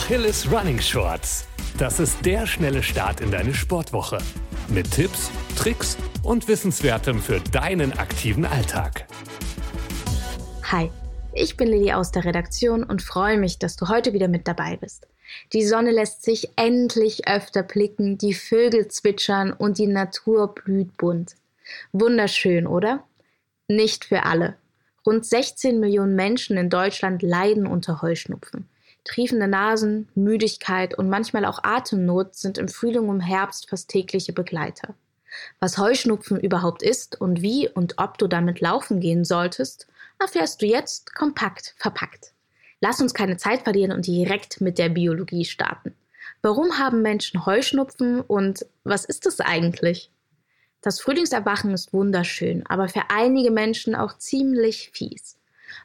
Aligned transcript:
Achilles 0.00 0.50
Running 0.50 0.80
Shorts. 0.80 1.46
Das 1.76 2.00
ist 2.00 2.24
der 2.24 2.46
schnelle 2.46 2.82
Start 2.82 3.20
in 3.20 3.30
deine 3.30 3.52
Sportwoche. 3.52 4.18
Mit 4.68 4.90
Tipps, 4.90 5.30
Tricks 5.56 5.96
und 6.22 6.48
Wissenswertem 6.48 7.20
für 7.20 7.38
deinen 7.52 7.92
aktiven 7.92 8.46
Alltag. 8.46 9.06
Hi, 10.64 10.90
ich 11.34 11.56
bin 11.58 11.68
Lilly 11.68 11.92
aus 11.92 12.12
der 12.12 12.24
Redaktion 12.24 12.82
und 12.82 13.02
freue 13.02 13.36
mich, 13.36 13.58
dass 13.58 13.76
du 13.76 13.88
heute 13.88 14.14
wieder 14.14 14.26
mit 14.26 14.48
dabei 14.48 14.78
bist. 14.78 15.06
Die 15.52 15.66
Sonne 15.66 15.90
lässt 15.90 16.24
sich 16.24 16.48
endlich 16.56 17.28
öfter 17.28 17.62
blicken, 17.62 18.16
die 18.16 18.34
Vögel 18.34 18.88
zwitschern 18.88 19.52
und 19.52 19.76
die 19.76 19.86
Natur 19.86 20.54
blüht 20.54 20.96
bunt. 20.96 21.36
Wunderschön, 21.92 22.66
oder? 22.66 23.04
Nicht 23.68 24.06
für 24.06 24.24
alle. 24.24 24.56
Rund 25.06 25.26
16 25.26 25.78
Millionen 25.78 26.16
Menschen 26.16 26.56
in 26.56 26.70
Deutschland 26.70 27.22
leiden 27.22 27.66
unter 27.66 28.00
Heuschnupfen. 28.00 28.66
Triefende 29.04 29.48
Nasen, 29.48 30.08
Müdigkeit 30.14 30.96
und 30.96 31.08
manchmal 31.08 31.44
auch 31.44 31.64
Atemnot 31.64 32.34
sind 32.34 32.58
im 32.58 32.68
Frühling 32.68 33.08
und 33.08 33.20
Herbst 33.20 33.68
fast 33.70 33.88
tägliche 33.88 34.32
Begleiter. 34.32 34.94
Was 35.58 35.78
Heuschnupfen 35.78 36.40
überhaupt 36.40 36.82
ist 36.82 37.20
und 37.20 37.40
wie 37.42 37.68
und 37.68 37.94
ob 37.98 38.18
du 38.18 38.26
damit 38.26 38.60
laufen 38.60 39.00
gehen 39.00 39.24
solltest, 39.24 39.86
erfährst 40.18 40.60
du 40.60 40.66
jetzt 40.66 41.14
kompakt 41.14 41.74
verpackt. 41.78 42.32
Lass 42.80 43.00
uns 43.00 43.14
keine 43.14 43.36
Zeit 43.36 43.62
verlieren 43.62 43.92
und 43.92 44.06
direkt 44.06 44.60
mit 44.60 44.78
der 44.78 44.88
Biologie 44.88 45.44
starten. 45.44 45.94
Warum 46.42 46.78
haben 46.78 47.02
Menschen 47.02 47.44
Heuschnupfen 47.44 48.20
und 48.20 48.64
was 48.84 49.04
ist 49.04 49.26
es 49.26 49.40
eigentlich? 49.40 50.10
Das 50.80 51.00
Frühlingserwachen 51.00 51.72
ist 51.74 51.92
wunderschön, 51.92 52.64
aber 52.66 52.88
für 52.88 53.02
einige 53.10 53.50
Menschen 53.50 53.94
auch 53.94 54.16
ziemlich 54.16 54.90
fies. 54.94 55.36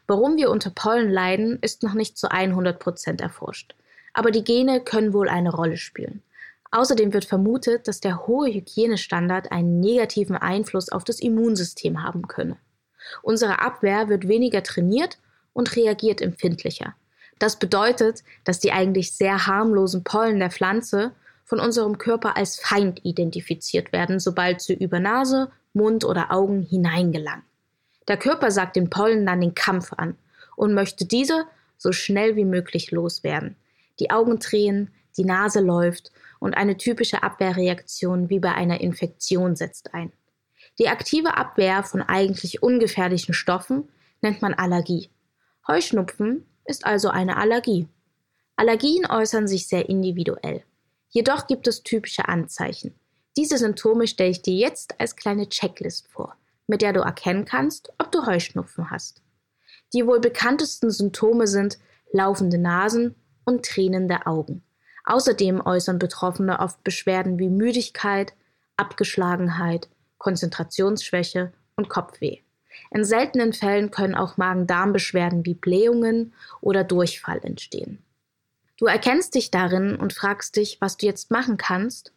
Warum 0.06 0.36
wir 0.36 0.50
unter 0.50 0.70
Pollen 0.70 1.10
leiden, 1.10 1.58
ist 1.60 1.82
noch 1.82 1.94
nicht 1.94 2.16
zu 2.16 2.30
100 2.30 2.78
Prozent 2.78 3.20
erforscht. 3.20 3.74
Aber 4.12 4.30
die 4.30 4.44
Gene 4.44 4.80
können 4.80 5.12
wohl 5.12 5.28
eine 5.28 5.52
Rolle 5.52 5.76
spielen. 5.76 6.22
Außerdem 6.70 7.12
wird 7.12 7.24
vermutet, 7.24 7.88
dass 7.88 8.00
der 8.00 8.26
hohe 8.26 8.48
Hygienestandard 8.52 9.52
einen 9.52 9.80
negativen 9.80 10.36
Einfluss 10.36 10.90
auf 10.90 11.04
das 11.04 11.20
Immunsystem 11.20 12.02
haben 12.02 12.26
könne. 12.28 12.56
Unsere 13.22 13.60
Abwehr 13.60 14.08
wird 14.08 14.28
weniger 14.28 14.62
trainiert 14.62 15.18
und 15.52 15.74
reagiert 15.76 16.20
empfindlicher. 16.20 16.94
Das 17.38 17.58
bedeutet, 17.58 18.24
dass 18.44 18.60
die 18.60 18.72
eigentlich 18.72 19.12
sehr 19.12 19.46
harmlosen 19.46 20.04
Pollen 20.04 20.38
der 20.38 20.50
Pflanze 20.50 21.12
von 21.44 21.60
unserem 21.60 21.98
Körper 21.98 22.36
als 22.36 22.58
Feind 22.58 23.04
identifiziert 23.04 23.92
werden, 23.92 24.18
sobald 24.18 24.60
sie 24.60 24.74
über 24.74 24.98
Nase, 24.98 25.50
Mund 25.72 26.04
oder 26.04 26.32
Augen 26.32 26.62
hineingelangen. 26.62 27.44
Der 28.08 28.16
Körper 28.16 28.50
sagt 28.50 28.76
den 28.76 28.90
Pollen 28.90 29.26
dann 29.26 29.40
den 29.40 29.54
Kampf 29.54 29.92
an 29.92 30.16
und 30.54 30.74
möchte 30.74 31.04
diese 31.04 31.46
so 31.76 31.92
schnell 31.92 32.36
wie 32.36 32.44
möglich 32.44 32.90
loswerden. 32.90 33.56
Die 33.98 34.10
Augen 34.10 34.38
drehen, 34.38 34.90
die 35.16 35.24
Nase 35.24 35.60
läuft 35.60 36.12
und 36.38 36.56
eine 36.56 36.76
typische 36.76 37.22
Abwehrreaktion 37.22 38.28
wie 38.28 38.38
bei 38.38 38.52
einer 38.52 38.80
Infektion 38.80 39.56
setzt 39.56 39.94
ein. 39.94 40.12
Die 40.78 40.88
aktive 40.88 41.36
Abwehr 41.36 41.82
von 41.82 42.02
eigentlich 42.02 42.62
ungefährlichen 42.62 43.34
Stoffen 43.34 43.88
nennt 44.20 44.42
man 44.42 44.54
Allergie. 44.54 45.10
Heuschnupfen 45.66 46.46
ist 46.64 46.86
also 46.86 47.08
eine 47.08 47.36
Allergie. 47.36 47.88
Allergien 48.56 49.06
äußern 49.06 49.48
sich 49.48 49.68
sehr 49.68 49.88
individuell. 49.88 50.62
Jedoch 51.08 51.46
gibt 51.46 51.66
es 51.66 51.82
typische 51.82 52.28
Anzeichen. 52.28 52.94
Diese 53.36 53.58
Symptome 53.58 54.06
stelle 54.06 54.30
ich 54.30 54.42
dir 54.42 54.54
jetzt 54.54 54.98
als 55.00 55.16
kleine 55.16 55.48
Checklist 55.48 56.08
vor 56.08 56.36
mit 56.66 56.82
der 56.82 56.92
du 56.92 57.00
erkennen 57.00 57.44
kannst, 57.44 57.92
ob 57.98 58.10
du 58.12 58.26
Heuschnupfen 58.26 58.90
hast. 58.90 59.22
Die 59.92 60.06
wohl 60.06 60.20
bekanntesten 60.20 60.90
Symptome 60.90 61.46
sind 61.46 61.78
laufende 62.12 62.58
Nasen 62.58 63.14
und 63.44 63.64
tränende 63.64 64.26
Augen. 64.26 64.62
Außerdem 65.04 65.64
äußern 65.64 65.98
Betroffene 65.98 66.58
oft 66.58 66.82
Beschwerden 66.82 67.38
wie 67.38 67.48
Müdigkeit, 67.48 68.34
Abgeschlagenheit, 68.76 69.88
Konzentrationsschwäche 70.18 71.52
und 71.76 71.88
Kopfweh. 71.88 72.40
In 72.90 73.04
seltenen 73.04 73.52
Fällen 73.52 73.90
können 73.90 74.14
auch 74.14 74.36
Magen-Darm-Beschwerden 74.36 75.46
wie 75.46 75.54
Blähungen 75.54 76.34
oder 76.60 76.84
Durchfall 76.84 77.40
entstehen. 77.42 78.02
Du 78.78 78.86
erkennst 78.86 79.34
dich 79.34 79.50
darin 79.50 79.96
und 79.96 80.12
fragst 80.12 80.56
dich, 80.56 80.80
was 80.80 80.96
du 80.96 81.06
jetzt 81.06 81.30
machen 81.30 81.56
kannst? 81.56 82.12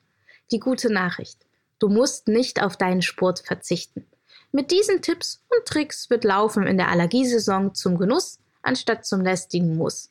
Die 0.52 0.60
gute 0.60 0.92
Nachricht. 0.92 1.46
Du 1.78 1.88
musst 1.88 2.28
nicht 2.28 2.62
auf 2.62 2.76
deinen 2.76 3.02
Sport 3.02 3.40
verzichten. 3.40 4.06
Mit 4.52 4.72
diesen 4.72 5.02
Tipps 5.02 5.44
und 5.50 5.66
Tricks 5.66 6.10
wird 6.10 6.24
Laufen 6.24 6.66
in 6.66 6.78
der 6.78 6.90
Allergiesaison 6.90 7.76
zum 7.76 7.98
Genuss 8.00 8.40
anstatt 8.64 9.06
zum 9.06 9.22
lästigen 9.22 9.78
Muss. 9.78 10.10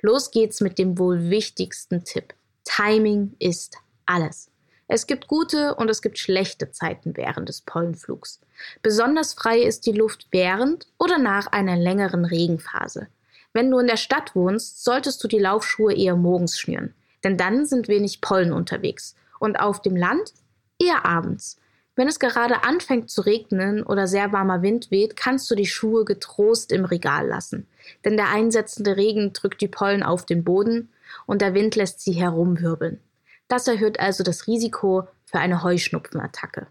Los 0.00 0.30
geht's 0.30 0.60
mit 0.60 0.78
dem 0.78 0.98
wohl 0.98 1.28
wichtigsten 1.28 2.04
Tipp. 2.04 2.34
Timing 2.64 3.34
ist 3.40 3.76
alles. 4.06 4.50
Es 4.86 5.06
gibt 5.06 5.26
gute 5.26 5.74
und 5.74 5.88
es 5.88 6.02
gibt 6.02 6.18
schlechte 6.18 6.70
Zeiten 6.70 7.16
während 7.16 7.48
des 7.48 7.62
Pollenflugs. 7.62 8.40
Besonders 8.82 9.34
frei 9.34 9.60
ist 9.60 9.86
die 9.86 9.92
Luft 9.92 10.28
während 10.30 10.86
oder 10.98 11.18
nach 11.18 11.48
einer 11.48 11.76
längeren 11.76 12.24
Regenphase. 12.24 13.08
Wenn 13.52 13.70
du 13.70 13.78
in 13.78 13.86
der 13.86 13.96
Stadt 13.96 14.36
wohnst, 14.36 14.84
solltest 14.84 15.22
du 15.24 15.28
die 15.28 15.38
Laufschuhe 15.38 15.94
eher 15.94 16.16
morgens 16.16 16.58
schnüren, 16.58 16.94
denn 17.24 17.36
dann 17.36 17.66
sind 17.66 17.88
wenig 17.88 18.20
Pollen 18.20 18.52
unterwegs 18.52 19.16
und 19.40 19.58
auf 19.58 19.82
dem 19.82 19.96
Land 19.96 20.32
eher 20.78 21.04
abends. 21.04 21.56
Wenn 21.96 22.08
es 22.08 22.18
gerade 22.18 22.64
anfängt 22.64 23.08
zu 23.08 23.20
regnen 23.20 23.84
oder 23.84 24.08
sehr 24.08 24.32
warmer 24.32 24.62
Wind 24.62 24.90
weht, 24.90 25.16
kannst 25.16 25.48
du 25.50 25.54
die 25.54 25.66
Schuhe 25.66 26.04
getrost 26.04 26.72
im 26.72 26.84
Regal 26.84 27.28
lassen, 27.28 27.68
denn 28.04 28.16
der 28.16 28.30
einsetzende 28.30 28.96
Regen 28.96 29.32
drückt 29.32 29.60
die 29.60 29.68
Pollen 29.68 30.02
auf 30.02 30.26
den 30.26 30.42
Boden 30.42 30.92
und 31.26 31.40
der 31.40 31.54
Wind 31.54 31.76
lässt 31.76 32.00
sie 32.00 32.12
herumwirbeln. 32.12 33.00
Das 33.46 33.68
erhöht 33.68 34.00
also 34.00 34.24
das 34.24 34.48
Risiko 34.48 35.06
für 35.24 35.38
eine 35.38 35.62
Heuschnupfenattacke. 35.62 36.66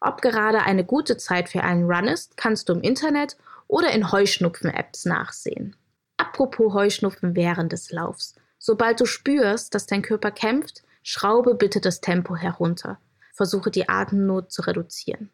Ob 0.00 0.20
gerade 0.20 0.60
eine 0.60 0.84
gute 0.84 1.16
Zeit 1.16 1.48
für 1.48 1.62
einen 1.62 1.90
Run 1.90 2.06
ist, 2.06 2.36
kannst 2.36 2.68
du 2.68 2.74
im 2.74 2.82
Internet 2.82 3.38
oder 3.68 3.90
in 3.92 4.12
Heuschnupfen-Apps 4.12 5.06
nachsehen. 5.06 5.76
Apropos 6.18 6.74
Heuschnupfen 6.74 7.34
während 7.34 7.72
des 7.72 7.90
Laufs. 7.90 8.34
Sobald 8.58 9.00
du 9.00 9.06
spürst, 9.06 9.74
dass 9.74 9.86
dein 9.86 10.02
Körper 10.02 10.30
kämpft, 10.30 10.82
schraube 11.02 11.54
bitte 11.54 11.80
das 11.80 12.00
Tempo 12.00 12.36
herunter 12.36 12.98
versuche 13.38 13.70
die 13.70 13.88
Atemnot 13.88 14.50
zu 14.52 14.62
reduzieren. 14.62 15.30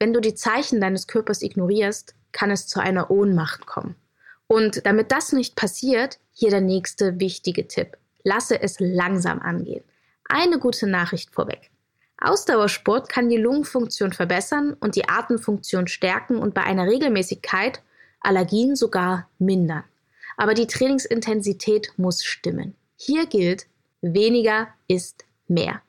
Wenn 0.00 0.12
du 0.12 0.20
die 0.20 0.34
Zeichen 0.34 0.80
deines 0.80 1.06
Körpers 1.06 1.40
ignorierst, 1.40 2.14
kann 2.32 2.50
es 2.50 2.66
zu 2.66 2.80
einer 2.80 3.10
Ohnmacht 3.10 3.64
kommen. 3.64 3.94
Und 4.48 4.84
damit 4.84 5.12
das 5.12 5.32
nicht 5.32 5.54
passiert, 5.54 6.18
hier 6.32 6.50
der 6.50 6.60
nächste 6.60 7.20
wichtige 7.20 7.68
Tipp. 7.68 7.96
Lasse 8.24 8.60
es 8.60 8.80
langsam 8.80 9.40
angehen. 9.40 9.84
Eine 10.28 10.58
gute 10.58 10.88
Nachricht 10.88 11.30
vorweg. 11.32 11.70
Ausdauersport 12.18 13.08
kann 13.08 13.28
die 13.28 13.36
Lungenfunktion 13.36 14.12
verbessern 14.12 14.76
und 14.80 14.96
die 14.96 15.08
Atemfunktion 15.08 15.86
stärken 15.86 16.38
und 16.38 16.54
bei 16.54 16.64
einer 16.64 16.86
Regelmäßigkeit 16.86 17.82
Allergien 18.20 18.74
sogar 18.74 19.28
mindern. 19.38 19.84
Aber 20.36 20.54
die 20.54 20.66
Trainingsintensität 20.66 21.92
muss 21.96 22.24
stimmen. 22.24 22.74
Hier 22.96 23.26
gilt, 23.26 23.66
weniger 24.00 24.68
ist 24.88 25.24
mehr. 25.46 25.82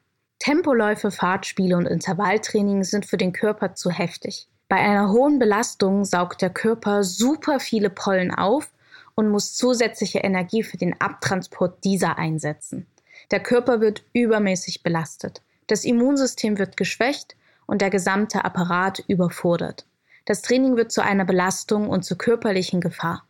Tempoläufe, 0.45 1.09
Fahrtspiele 1.09 1.75
und 1.75 1.88
Intervalltraining 1.88 2.83
sind 2.83 3.07
für 3.07 3.17
den 3.17 3.33
Körper 3.33 3.73
zu 3.73 3.89
heftig. 3.89 4.47
Bei 4.69 4.75
einer 4.75 5.09
hohen 5.11 5.39
Belastung 5.39 6.06
saugt 6.06 6.44
der 6.44 6.51
Körper 6.51 7.03
super 7.03 7.59
viele 7.59 7.89
Pollen 7.89 8.31
auf 8.31 8.72
und 9.16 9.31
muss 9.31 9.55
zusätzliche 9.55 10.19
Energie 10.19 10.61
für 10.61 10.78
den 10.78 11.01
Abtransport 11.01 11.84
dieser 11.84 12.19
einsetzen. 12.19 12.85
Der 13.31 13.39
Körper 13.39 13.81
wird 13.81 14.03
übermäßig 14.13 14.84
belastet. 14.84 15.41
Das 15.66 15.84
Immunsystem 15.84 16.59
wird 16.59 16.78
geschwächt 16.78 17.35
und 17.66 17.81
der 17.81 17.89
gesamte 17.89 18.45
Apparat 18.45 19.03
überfordert. 19.07 19.88
Das 20.25 20.44
Training 20.44 20.75
wird 20.75 20.91
zu 20.91 21.01
einer 21.01 21.25
Belastung 21.25 21.89
und 21.89 22.05
zur 22.05 22.19
körperlichen 22.19 22.81
Gefahr. 22.81 23.25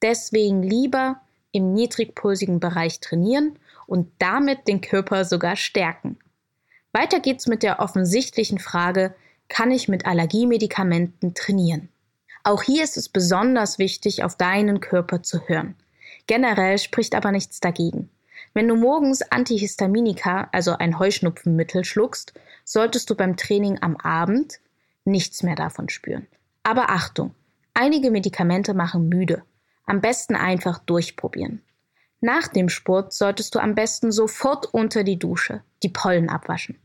Deswegen 0.00 0.62
lieber 0.62 1.22
im 1.50 1.72
niedrigpulsigen 1.72 2.60
Bereich 2.60 3.00
trainieren 3.00 3.58
und 3.88 4.12
damit 4.20 4.68
den 4.68 4.80
Körper 4.80 5.24
sogar 5.24 5.56
stärken. 5.56 6.18
Weiter 6.92 7.20
geht's 7.20 7.46
mit 7.46 7.62
der 7.62 7.80
offensichtlichen 7.80 8.58
Frage, 8.58 9.14
kann 9.48 9.70
ich 9.70 9.88
mit 9.88 10.06
Allergiemedikamenten 10.06 11.34
trainieren? 11.34 11.88
Auch 12.44 12.62
hier 12.62 12.84
ist 12.84 12.96
es 12.96 13.08
besonders 13.08 13.78
wichtig, 13.78 14.24
auf 14.24 14.36
deinen 14.36 14.80
Körper 14.80 15.22
zu 15.22 15.48
hören. 15.48 15.74
Generell 16.26 16.78
spricht 16.78 17.14
aber 17.14 17.32
nichts 17.32 17.60
dagegen. 17.60 18.10
Wenn 18.54 18.68
du 18.68 18.76
morgens 18.76 19.22
Antihistaminika, 19.22 20.48
also 20.52 20.72
ein 20.72 20.98
Heuschnupfenmittel, 20.98 21.84
schluckst, 21.84 22.34
solltest 22.64 23.08
du 23.08 23.14
beim 23.14 23.36
Training 23.36 23.78
am 23.80 23.96
Abend 23.96 24.60
nichts 25.04 25.42
mehr 25.42 25.54
davon 25.54 25.88
spüren. 25.88 26.26
Aber 26.62 26.90
Achtung, 26.90 27.34
einige 27.74 28.10
Medikamente 28.10 28.74
machen 28.74 29.08
müde. 29.08 29.42
Am 29.86 30.00
besten 30.00 30.36
einfach 30.36 30.78
durchprobieren. 30.78 31.62
Nach 32.24 32.46
dem 32.46 32.68
Sport 32.68 33.12
solltest 33.12 33.52
du 33.52 33.58
am 33.58 33.74
besten 33.74 34.12
sofort 34.12 34.72
unter 34.72 35.02
die 35.02 35.18
Dusche 35.18 35.64
die 35.82 35.88
Pollen 35.88 36.28
abwaschen. 36.28 36.78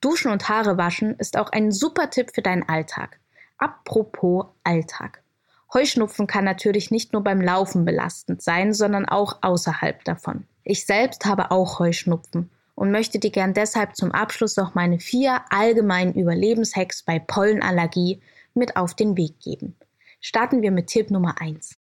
Duschen 0.00 0.30
und 0.30 0.48
Haare 0.48 0.78
waschen 0.78 1.16
ist 1.18 1.36
auch 1.36 1.50
ein 1.50 1.72
super 1.72 2.10
Tipp 2.10 2.30
für 2.32 2.42
deinen 2.42 2.62
Alltag. 2.68 3.18
Apropos 3.58 4.46
Alltag. 4.62 5.24
Heuschnupfen 5.72 6.28
kann 6.28 6.44
natürlich 6.44 6.92
nicht 6.92 7.12
nur 7.12 7.24
beim 7.24 7.40
Laufen 7.40 7.84
belastend 7.84 8.40
sein, 8.40 8.72
sondern 8.72 9.04
auch 9.04 9.38
außerhalb 9.42 10.04
davon. 10.04 10.44
Ich 10.62 10.86
selbst 10.86 11.24
habe 11.24 11.50
auch 11.50 11.80
Heuschnupfen 11.80 12.50
und 12.76 12.92
möchte 12.92 13.18
dir 13.18 13.32
gern 13.32 13.52
deshalb 13.52 13.96
zum 13.96 14.12
Abschluss 14.12 14.56
noch 14.56 14.76
meine 14.76 15.00
vier 15.00 15.40
allgemeinen 15.50 16.14
Überlebenshacks 16.14 17.02
bei 17.02 17.18
Pollenallergie 17.18 18.22
mit 18.54 18.76
auf 18.76 18.94
den 18.94 19.16
Weg 19.16 19.40
geben. 19.40 19.74
Starten 20.20 20.62
wir 20.62 20.70
mit 20.70 20.86
Tipp 20.86 21.10
Nummer 21.10 21.40
1. 21.40 21.74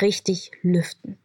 Richtig 0.00 0.52
lüften. 0.62 1.19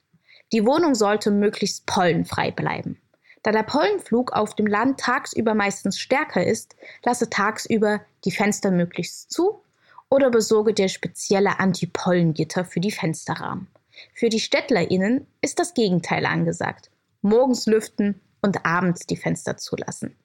Die 0.54 0.66
Wohnung 0.66 0.96
sollte 0.96 1.32
möglichst 1.32 1.86
pollenfrei 1.86 2.52
bleiben. 2.52 3.00
Da 3.44 3.52
der 3.52 3.64
Pollenflug 3.64 4.32
auf 4.32 4.56
dem 4.56 4.66
Land 4.66 5.00
tagsüber 5.00 5.54
meistens 5.54 6.00
stärker 6.00 6.46
ist, 6.46 6.76
lasse 7.04 7.30
tagsüber 7.30 8.02
die 8.24 8.32
Fenster 8.32 8.72
möglichst 8.72 9.32
zu 9.32 9.62
oder 10.10 10.32
besorge 10.32 10.74
dir 10.74 10.90
spezielle 10.90 11.60
Anti-Pollengitter 11.60 12.66
für 12.66 12.80
die 12.80 12.92
Fensterrahmen. 12.92 13.68
Für 14.14 14.30
die 14.30 14.40
StädtlerInnen 14.40 15.28
ist 15.42 15.60
das 15.60 15.74
Gegenteil 15.74 16.26
angesagt. 16.26 16.90
Morgens 17.22 17.66
lüften 17.66 18.20
und 18.42 18.66
abends 18.66 19.06
die 19.06 19.18
Fenster 19.18 19.58
zulassen. 19.58 20.16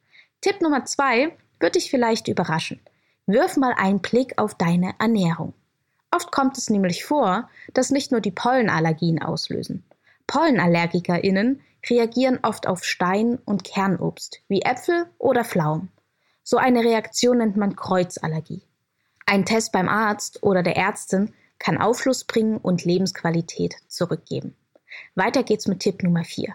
Tipp 0.40 0.60
Nummer 0.60 0.84
zwei 0.84 1.36
wird 1.58 1.74
dich 1.74 1.90
vielleicht 1.90 2.28
überraschen. 2.28 2.80
Wirf 3.26 3.56
mal 3.56 3.74
einen 3.76 4.00
Blick 4.00 4.38
auf 4.38 4.54
deine 4.54 4.94
Ernährung. 4.98 5.54
Oft 6.10 6.32
kommt 6.32 6.58
es 6.58 6.70
nämlich 6.70 7.04
vor, 7.04 7.48
dass 7.74 7.90
nicht 7.90 8.10
nur 8.10 8.20
die 8.20 8.32
Pollenallergien 8.32 9.22
auslösen. 9.22 9.84
PollenallergikerInnen 10.30 11.60
reagieren 11.90 12.38
oft 12.42 12.68
auf 12.68 12.84
Stein- 12.84 13.40
und 13.44 13.64
Kernobst, 13.64 14.42
wie 14.46 14.62
Äpfel 14.62 15.06
oder 15.18 15.44
Pflaumen. 15.44 15.90
So 16.44 16.56
eine 16.56 16.84
Reaktion 16.84 17.38
nennt 17.38 17.56
man 17.56 17.74
Kreuzallergie. 17.74 18.62
Ein 19.26 19.44
Test 19.44 19.72
beim 19.72 19.88
Arzt 19.88 20.44
oder 20.44 20.62
der 20.62 20.76
Ärztin 20.76 21.34
kann 21.58 21.78
Aufschluss 21.78 22.22
bringen 22.22 22.58
und 22.58 22.84
Lebensqualität 22.84 23.74
zurückgeben. 23.88 24.54
Weiter 25.16 25.42
geht's 25.42 25.66
mit 25.66 25.80
Tipp 25.80 26.04
Nummer 26.04 26.22
4. 26.22 26.54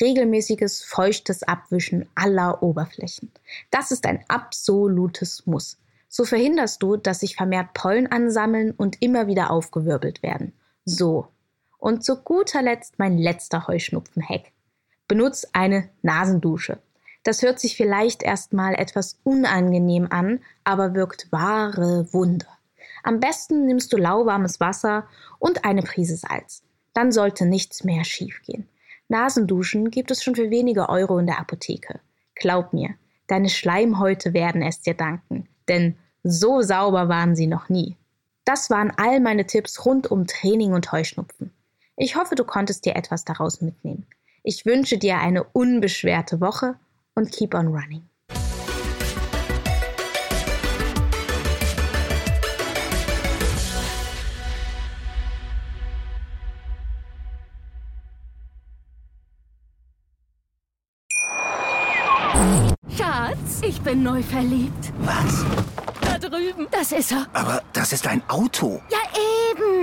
Regelmäßiges, 0.00 0.84
feuchtes 0.84 1.42
Abwischen 1.42 2.08
aller 2.14 2.62
Oberflächen. 2.62 3.32
Das 3.72 3.90
ist 3.90 4.06
ein 4.06 4.24
absolutes 4.28 5.46
Muss. 5.46 5.78
So 6.08 6.24
verhinderst 6.24 6.80
du, 6.80 6.96
dass 6.96 7.20
sich 7.20 7.34
vermehrt 7.34 7.74
Pollen 7.74 8.06
ansammeln 8.06 8.70
und 8.70 9.02
immer 9.02 9.26
wieder 9.26 9.50
aufgewirbelt 9.50 10.22
werden. 10.22 10.52
So. 10.84 11.26
Und 11.86 12.02
zu 12.02 12.16
guter 12.16 12.62
Letzt 12.62 12.98
mein 12.98 13.16
letzter 13.16 13.68
Heuschnupfen-Hack. 13.68 14.50
Benutz 15.06 15.46
eine 15.52 15.88
Nasendusche. 16.02 16.80
Das 17.22 17.42
hört 17.42 17.60
sich 17.60 17.76
vielleicht 17.76 18.24
erstmal 18.24 18.74
etwas 18.74 19.20
unangenehm 19.22 20.08
an, 20.10 20.40
aber 20.64 20.94
wirkt 20.94 21.30
wahre 21.30 22.12
Wunder. 22.12 22.48
Am 23.04 23.20
besten 23.20 23.66
nimmst 23.66 23.92
du 23.92 23.98
lauwarmes 23.98 24.58
Wasser 24.58 25.06
und 25.38 25.64
eine 25.64 25.82
Prise 25.82 26.16
Salz. 26.16 26.64
Dann 26.92 27.12
sollte 27.12 27.46
nichts 27.46 27.84
mehr 27.84 28.02
schiefgehen. 28.02 28.66
Nasenduschen 29.06 29.92
gibt 29.92 30.10
es 30.10 30.24
schon 30.24 30.34
für 30.34 30.50
wenige 30.50 30.88
Euro 30.88 31.20
in 31.20 31.26
der 31.26 31.38
Apotheke. 31.38 32.00
Glaub 32.34 32.72
mir, 32.72 32.96
deine 33.28 33.48
Schleimhäute 33.48 34.34
werden 34.34 34.60
es 34.60 34.80
dir 34.80 34.94
danken, 34.94 35.48
denn 35.68 35.94
so 36.24 36.62
sauber 36.62 37.08
waren 37.08 37.36
sie 37.36 37.46
noch 37.46 37.68
nie. 37.68 37.94
Das 38.44 38.70
waren 38.70 38.90
all 38.96 39.20
meine 39.20 39.46
Tipps 39.46 39.86
rund 39.86 40.10
um 40.10 40.26
Training 40.26 40.72
und 40.72 40.90
Heuschnupfen. 40.90 41.52
Ich 41.98 42.14
hoffe, 42.14 42.34
du 42.34 42.44
konntest 42.44 42.84
dir 42.84 42.94
etwas 42.94 43.24
daraus 43.24 43.62
mitnehmen. 43.62 44.06
Ich 44.42 44.66
wünsche 44.66 44.98
dir 44.98 45.18
eine 45.18 45.44
unbeschwerte 45.44 46.42
Woche 46.42 46.74
und 47.14 47.32
keep 47.32 47.54
on 47.54 47.68
running. 47.68 48.06
Schatz, 62.94 63.62
ich 63.62 63.80
bin 63.80 64.02
neu 64.02 64.22
verliebt. 64.22 64.92
Was? 64.98 65.46
Da 66.02 66.18
drüben. 66.18 66.66
Das 66.70 66.92
ist 66.92 67.12
er. 67.12 67.26
Aber 67.32 67.62
das 67.72 67.94
ist 67.94 68.06
ein 68.06 68.22
Auto. 68.28 68.82
Ja, 68.90 68.98